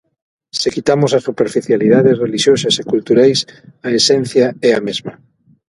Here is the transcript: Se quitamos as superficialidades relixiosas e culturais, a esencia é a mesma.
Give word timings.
Se 0.59 0.67
quitamos 0.75 1.11
as 1.13 1.25
superficialidades 1.29 2.19
relixiosas 2.23 2.75
e 2.81 2.83
culturais, 2.91 3.39
a 3.87 3.89
esencia 3.99 4.47
é 4.69 4.71
a 4.75 4.83
mesma. 4.87 5.13